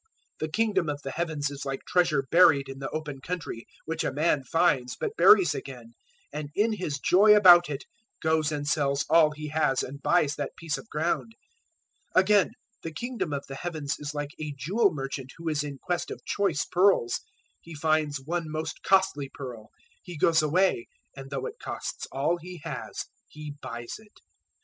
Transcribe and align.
013:044 0.39 0.39
"The 0.39 0.49
Kingdom 0.49 0.89
of 0.89 1.01
the 1.03 1.11
Heavens 1.11 1.51
is 1.51 1.63
like 1.63 1.81
treasure 1.85 2.25
buried 2.31 2.67
in 2.67 2.79
the 2.79 2.89
open 2.89 3.21
country, 3.21 3.67
which 3.85 4.03
a 4.03 4.11
man 4.11 4.43
finds, 4.43 4.95
but 4.99 5.15
buries 5.15 5.53
again, 5.53 5.93
and, 6.33 6.49
in 6.55 6.73
his 6.73 6.97
joy 6.97 7.35
about 7.35 7.69
it, 7.69 7.83
goes 8.19 8.51
and 8.51 8.67
sells 8.67 9.05
all 9.11 9.29
he 9.29 9.49
has 9.49 9.83
and 9.83 10.01
buys 10.01 10.33
that 10.37 10.55
piece 10.57 10.79
of 10.79 10.89
ground. 10.89 11.35
013:045 12.15 12.21
"Again 12.23 12.51
the 12.81 12.91
Kingdom 12.91 13.31
of 13.31 13.45
the 13.45 13.53
Heavens 13.53 13.95
is 13.99 14.15
like 14.15 14.31
a 14.39 14.55
jewel 14.57 14.91
merchant 14.91 15.33
who 15.37 15.47
is 15.47 15.63
in 15.63 15.77
quest 15.77 16.09
of 16.09 16.25
choice 16.25 16.65
pearls. 16.65 17.19
013:046 17.57 17.57
He 17.61 17.75
finds 17.75 18.21
one 18.25 18.45
most 18.49 18.81
costly 18.81 19.29
pearl; 19.31 19.69
he 20.01 20.17
goes 20.17 20.41
away; 20.41 20.87
and 21.15 21.29
though 21.29 21.45
it 21.45 21.59
costs 21.61 22.07
all 22.11 22.37
he 22.37 22.59
has, 22.63 23.05
he 23.27 23.53
buys 23.61 23.99
it. 23.99 24.19